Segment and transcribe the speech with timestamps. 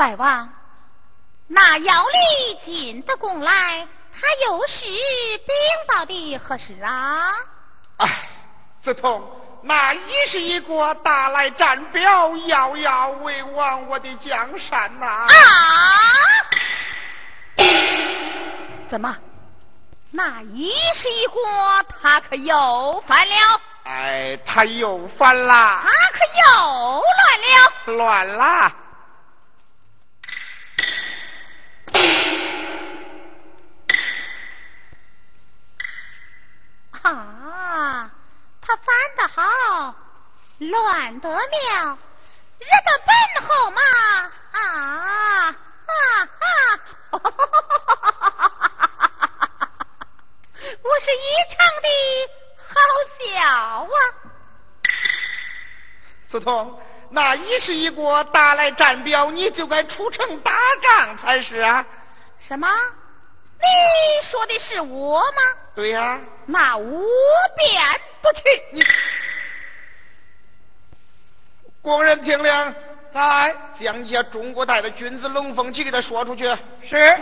[0.00, 0.48] 大王，
[1.46, 5.54] 那姚丽进得宫来，他又是禀
[5.86, 7.36] 报的何事啊？
[7.98, 8.28] 哎，
[8.82, 9.22] 子通，
[9.62, 15.06] 那一是一个大来战表，遥遥为王我的江山呐！
[15.06, 15.28] 啊！
[18.88, 19.14] 怎么？
[20.12, 21.42] 那一是一国，
[22.00, 23.60] 他可又犯了？
[23.84, 25.82] 哎，他又犯了！
[25.84, 27.94] 他可又乱了？
[27.96, 28.72] 乱了！
[38.70, 39.94] 他翻得好，
[40.58, 41.98] 乱得妙，
[42.60, 43.12] 惹得本
[43.48, 43.80] 好嘛！
[44.52, 44.60] 啊
[45.48, 45.52] 啊
[46.22, 46.46] 啊！
[50.84, 51.18] 我是异
[51.50, 51.88] 常的
[52.68, 52.70] 好
[53.18, 53.28] 笑
[53.82, 53.90] 啊！
[56.28, 56.80] 子通，
[57.10, 61.84] 那一是一国打来战表，你就该出城打仗才是啊！
[62.38, 62.68] 什么？
[63.62, 65.42] 你说的是我吗？
[65.74, 66.18] 对呀。
[66.46, 67.02] 那我
[67.56, 68.42] 便不去。
[68.72, 68.82] 你，
[71.80, 72.74] 工人听令，
[73.12, 76.44] 在将这中国带的君子龙凤旗给他说出去。
[76.82, 76.96] 是。
[76.96, 77.18] 来，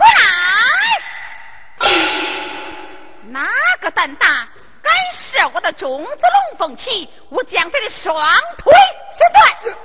[3.27, 3.49] 哪
[3.79, 4.47] 个胆大
[4.81, 6.11] 敢射我的中子
[6.49, 7.07] 龙凤旗？
[7.29, 8.15] 我将他的双
[8.57, 8.73] 腿
[9.15, 9.77] 切断。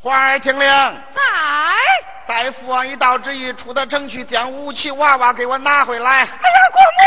[0.00, 0.68] 花儿听令。
[0.68, 1.22] 在。
[2.26, 6.24] 待父王一道旨意，出得城去，将武器娃娃给我拿回来。
[6.26, 6.34] 国
[6.96, 7.02] 母，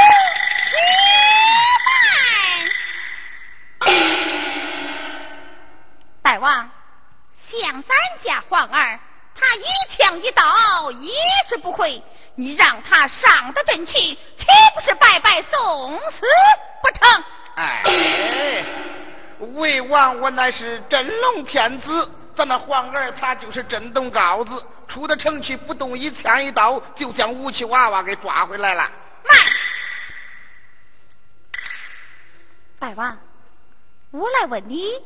[0.69, 0.77] 且
[3.81, 3.91] 慢。
[6.21, 6.69] 大王，
[7.47, 8.99] 像咱家皇儿，
[9.33, 11.11] 他一枪一刀也
[11.49, 12.03] 是不会，
[12.35, 14.17] 你让他上得阵去，岂
[14.75, 16.27] 不是白白送死
[16.83, 17.23] 不成？
[17.55, 17.81] 哎，
[19.55, 24.63] 魏王我乃是真龙天子，咱那皇儿他就是真动羔子。
[24.97, 28.89] 出的城去，不动一枪一刀，就将武器娃娃给抓回来了。
[29.23, 29.37] 慢，
[32.79, 33.15] 大王，
[34.09, 34.99] 我来问你，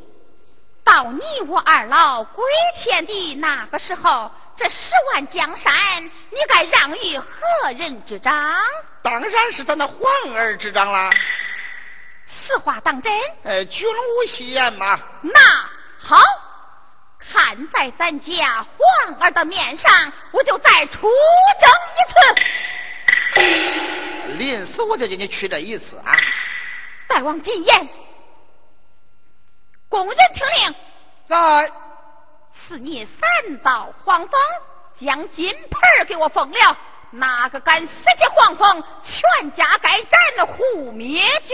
[0.85, 2.45] 到你我二老归
[2.77, 5.73] 天的那个时候，这十万江山，
[6.05, 8.33] 你该让与何人之掌？
[9.01, 9.99] 当然是咱那皇
[10.33, 11.09] 儿之掌啦。
[12.29, 13.11] 此话当真？
[13.43, 14.97] 呃，君无戏言嘛。
[15.21, 16.15] 那好。
[17.21, 18.75] 看在咱家皇
[19.19, 21.07] 儿的面上，我就再出
[21.59, 22.15] 征一次。
[24.37, 26.11] 临死我就给你去这一次啊！
[27.07, 27.87] 大王禁言，
[29.89, 30.73] 工人听令，
[31.27, 31.71] 在
[32.53, 34.41] 赐你三道黄蜂，
[34.97, 35.69] 将金盆
[36.07, 36.75] 给我封了。
[37.11, 41.53] 哪个敢私结黄蜂，全家该斩，护灭九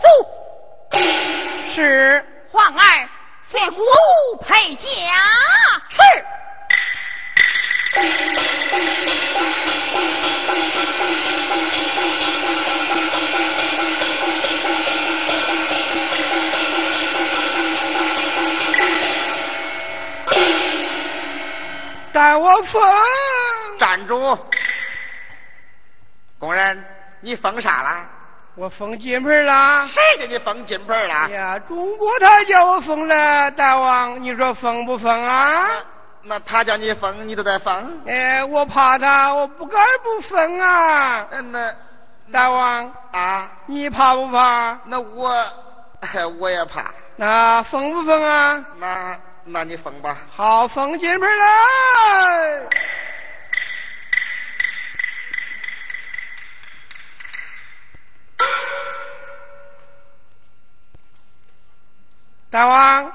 [0.00, 0.06] 族。
[1.74, 3.08] 是皇儿。
[3.52, 3.84] 随国
[4.40, 4.82] 配家，
[5.90, 5.98] 是。
[22.10, 22.82] 带我封。
[23.78, 24.46] 站住！
[26.38, 26.82] 工人，
[27.20, 28.08] 你疯啥了？
[28.54, 31.28] 我封金盆了，谁给你封金盆了？
[31.30, 35.66] 呀，中国他叫我封了，大王，你说封不封啊？
[36.24, 38.02] 那他叫你封，你都得封。
[38.06, 41.26] 哎，我怕他，我不敢不封啊。
[41.50, 41.72] 那
[42.30, 44.78] 大王啊，你怕不怕？
[44.84, 45.32] 那我
[46.38, 46.92] 我也怕。
[47.16, 48.64] 那封不封啊？
[48.78, 50.16] 那那你封吧。
[50.30, 52.68] 好，封金盆了。
[62.50, 63.12] 大王，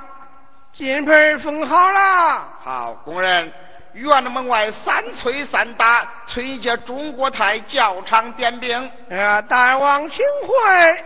[0.73, 2.59] 金盆封好了。
[2.63, 3.53] 好，工人，
[3.93, 8.91] 院门外三催三打，催接中国台教场点兵。
[9.09, 11.05] 呀，大王请回。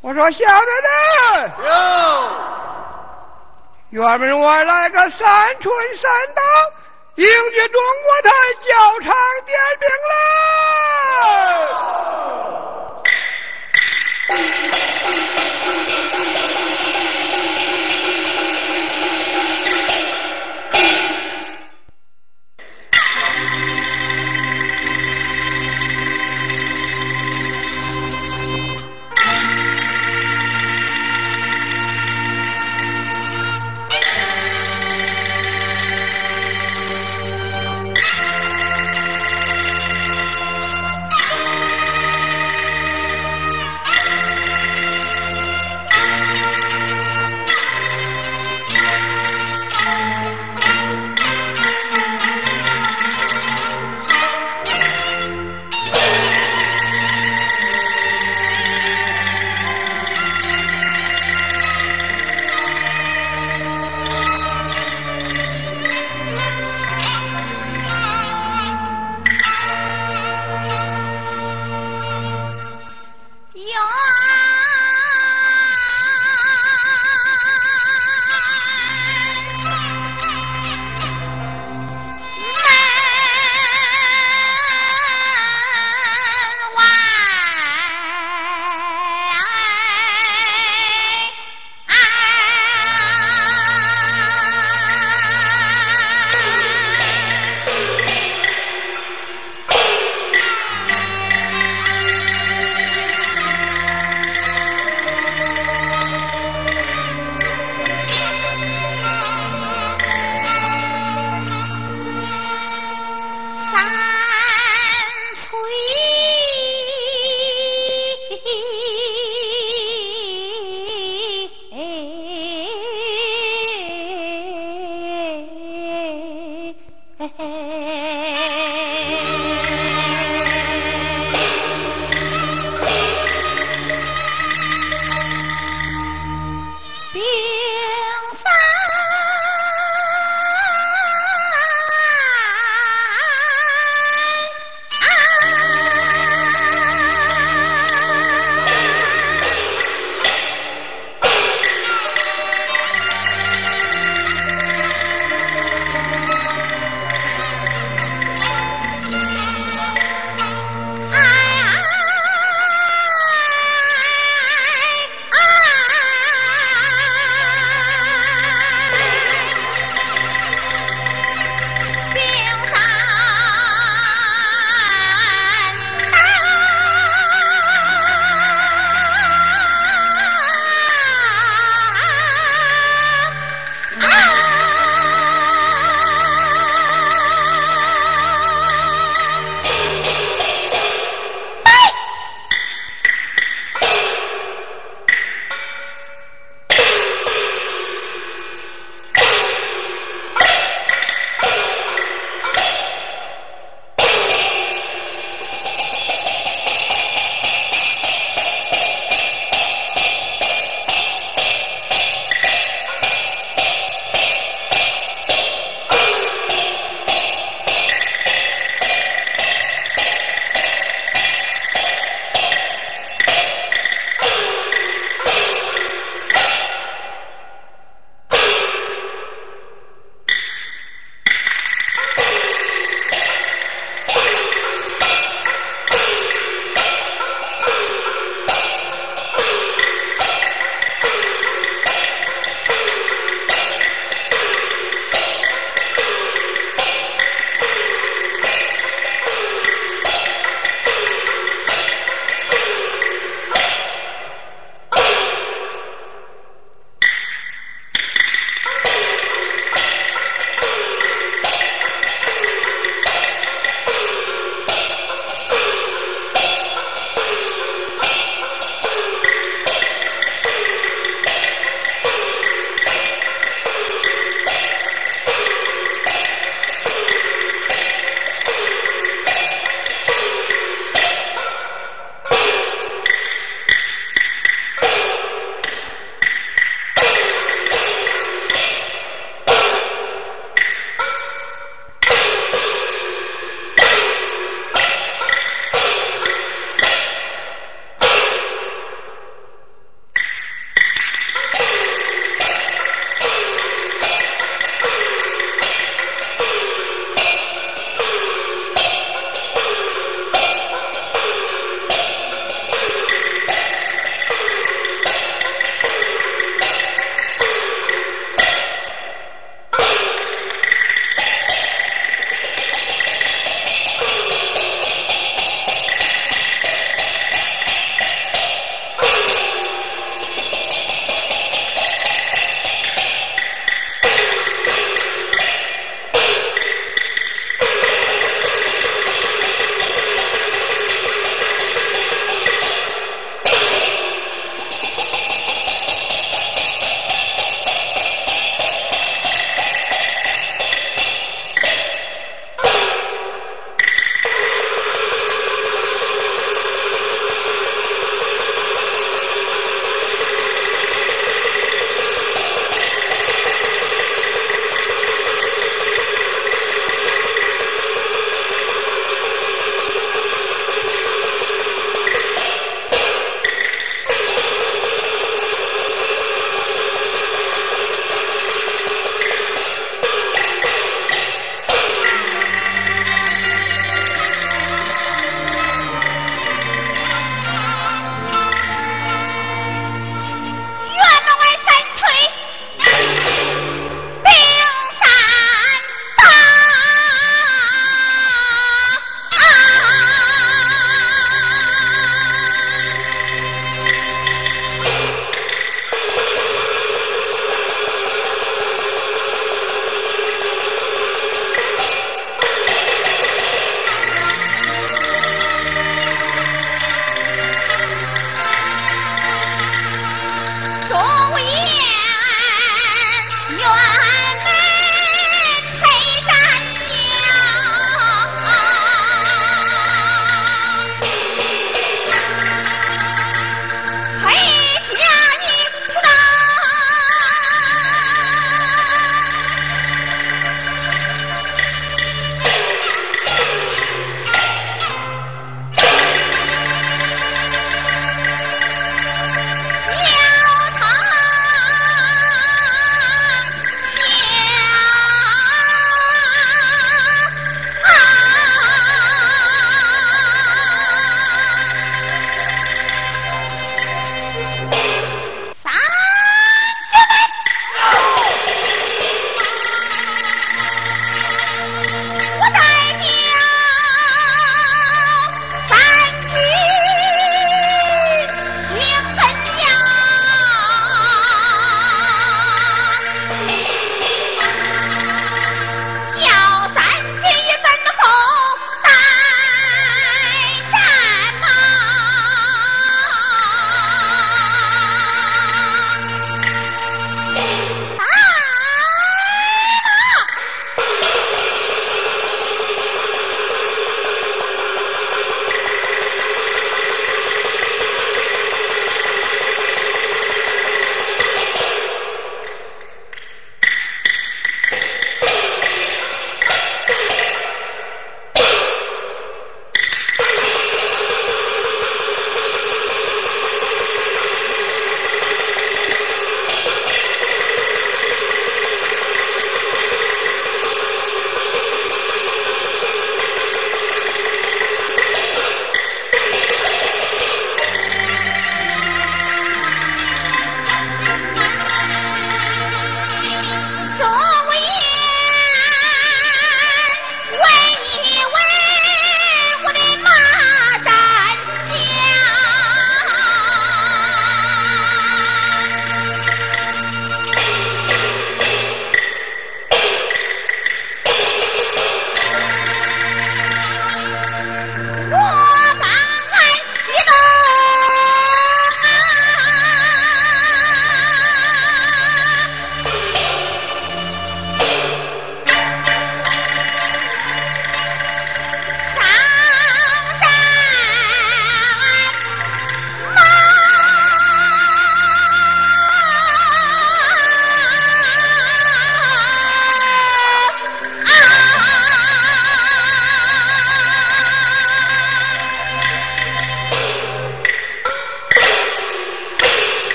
[0.00, 1.52] 我说小的呢？
[1.64, 2.55] 哟，
[3.92, 5.20] 辕门外来个三
[5.60, 6.42] 春三打。
[7.16, 9.14] 迎接中国台教场
[9.46, 10.12] 点兵了。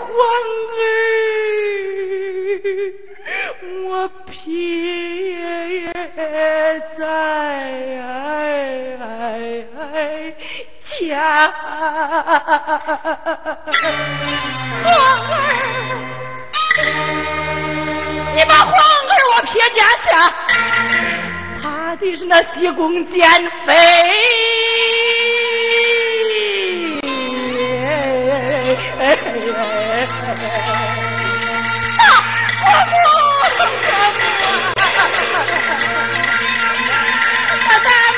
[0.00, 0.08] 皇
[0.76, 0.80] 儿
[3.84, 5.92] 我撇
[6.96, 7.04] 在
[10.98, 11.52] 家
[14.82, 15.40] 皇儿
[18.34, 20.08] 你把皇儿我撇家下
[21.62, 23.22] 怕的是那西宫减
[23.66, 24.49] 妃
[30.00, 30.64] 大姑，大姑，
[37.68, 38.09] 大姑。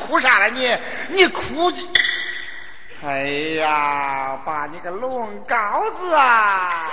[0.00, 0.76] 哭啥了你？
[1.08, 1.72] 你哭？
[3.04, 3.24] 哎
[3.58, 6.90] 呀，把你个龙羔子啊！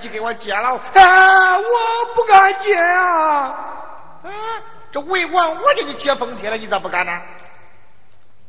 [0.00, 0.80] 去给我接了。
[0.94, 3.54] 啊，我不敢接啊！
[4.24, 4.30] 啊，
[4.90, 7.12] 这魏王我给你接封贴了，你咋不敢呢？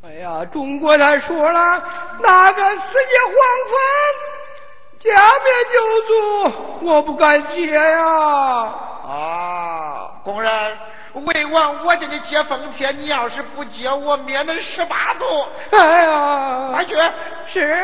[0.01, 1.83] 哎呀，中国他说了，
[2.19, 3.35] 那个世界黄
[3.69, 3.77] 蜂，
[4.99, 5.09] 家
[5.43, 7.99] 灭九族，我不敢接呀。
[9.05, 10.51] 啊，工人，
[11.13, 15.25] 魏王我叫你接封贴，你要是不接，我灭恁十八族。
[15.71, 16.95] 哎呀，快去！
[17.47, 17.77] 是。